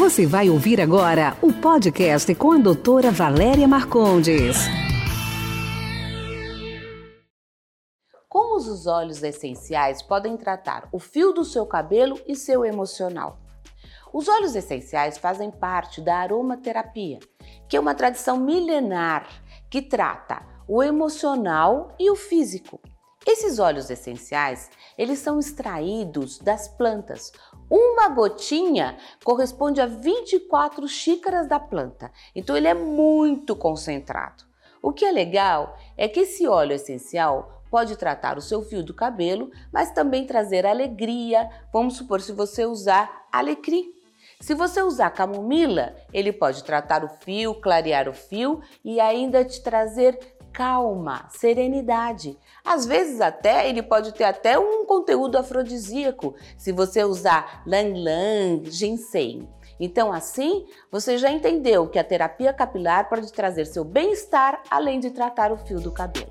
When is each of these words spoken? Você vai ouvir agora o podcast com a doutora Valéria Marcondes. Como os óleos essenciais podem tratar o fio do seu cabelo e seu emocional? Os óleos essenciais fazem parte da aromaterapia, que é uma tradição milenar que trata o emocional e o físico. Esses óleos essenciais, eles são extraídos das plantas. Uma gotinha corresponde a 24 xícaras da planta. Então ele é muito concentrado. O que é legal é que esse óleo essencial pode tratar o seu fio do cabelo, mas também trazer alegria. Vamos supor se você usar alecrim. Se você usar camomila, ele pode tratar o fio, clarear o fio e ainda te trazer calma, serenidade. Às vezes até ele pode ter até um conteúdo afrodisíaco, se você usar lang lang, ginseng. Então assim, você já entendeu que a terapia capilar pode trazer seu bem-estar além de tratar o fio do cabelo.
Você 0.00 0.24
vai 0.24 0.48
ouvir 0.48 0.80
agora 0.80 1.36
o 1.42 1.52
podcast 1.52 2.34
com 2.34 2.52
a 2.52 2.56
doutora 2.56 3.10
Valéria 3.10 3.68
Marcondes. 3.68 4.56
Como 8.26 8.56
os 8.56 8.86
óleos 8.86 9.22
essenciais 9.22 10.00
podem 10.00 10.38
tratar 10.38 10.88
o 10.90 10.98
fio 10.98 11.34
do 11.34 11.44
seu 11.44 11.66
cabelo 11.66 12.18
e 12.26 12.34
seu 12.34 12.64
emocional? 12.64 13.40
Os 14.10 14.26
óleos 14.26 14.56
essenciais 14.56 15.18
fazem 15.18 15.50
parte 15.50 16.00
da 16.00 16.16
aromaterapia, 16.16 17.18
que 17.68 17.76
é 17.76 17.80
uma 17.80 17.94
tradição 17.94 18.38
milenar 18.38 19.28
que 19.68 19.82
trata 19.82 20.42
o 20.66 20.82
emocional 20.82 21.94
e 22.00 22.10
o 22.10 22.16
físico. 22.16 22.80
Esses 23.26 23.58
óleos 23.58 23.90
essenciais, 23.90 24.70
eles 24.96 25.18
são 25.18 25.38
extraídos 25.38 26.38
das 26.38 26.68
plantas. 26.68 27.32
Uma 27.68 28.08
gotinha 28.08 28.96
corresponde 29.22 29.80
a 29.80 29.86
24 29.86 30.88
xícaras 30.88 31.46
da 31.46 31.60
planta. 31.60 32.10
Então 32.34 32.56
ele 32.56 32.66
é 32.66 32.74
muito 32.74 33.54
concentrado. 33.54 34.44
O 34.82 34.92
que 34.92 35.04
é 35.04 35.12
legal 35.12 35.76
é 35.98 36.08
que 36.08 36.20
esse 36.20 36.48
óleo 36.48 36.72
essencial 36.72 37.62
pode 37.70 37.94
tratar 37.96 38.38
o 38.38 38.42
seu 38.42 38.62
fio 38.62 38.82
do 38.82 38.94
cabelo, 38.94 39.50
mas 39.70 39.92
também 39.92 40.26
trazer 40.26 40.64
alegria. 40.66 41.48
Vamos 41.72 41.96
supor 41.96 42.22
se 42.22 42.32
você 42.32 42.64
usar 42.64 43.26
alecrim. 43.30 43.92
Se 44.40 44.54
você 44.54 44.82
usar 44.82 45.10
camomila, 45.10 45.94
ele 46.14 46.32
pode 46.32 46.64
tratar 46.64 47.04
o 47.04 47.08
fio, 47.22 47.54
clarear 47.60 48.08
o 48.08 48.14
fio 48.14 48.62
e 48.82 48.98
ainda 48.98 49.44
te 49.44 49.62
trazer 49.62 50.18
calma, 50.52 51.26
serenidade. 51.30 52.38
Às 52.64 52.86
vezes 52.86 53.20
até 53.20 53.68
ele 53.68 53.82
pode 53.82 54.12
ter 54.12 54.24
até 54.24 54.58
um 54.58 54.84
conteúdo 54.84 55.36
afrodisíaco, 55.36 56.34
se 56.56 56.72
você 56.72 57.04
usar 57.04 57.62
lang 57.66 57.92
lang, 58.02 58.70
ginseng. 58.70 59.48
Então 59.78 60.12
assim, 60.12 60.66
você 60.90 61.16
já 61.16 61.30
entendeu 61.30 61.88
que 61.88 61.98
a 61.98 62.04
terapia 62.04 62.52
capilar 62.52 63.08
pode 63.08 63.32
trazer 63.32 63.64
seu 63.64 63.84
bem-estar 63.84 64.62
além 64.70 65.00
de 65.00 65.10
tratar 65.10 65.52
o 65.52 65.56
fio 65.56 65.80
do 65.80 65.92
cabelo. 65.92 66.30